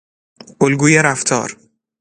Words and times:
الگوی 0.61 0.97
رفتار 0.97 1.57